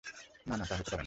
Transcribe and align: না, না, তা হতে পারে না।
না, 0.47 0.57
না, 0.57 0.65
তা 0.65 0.75
হতে 0.75 0.83
পারে 0.83 0.91
না। 0.91 0.99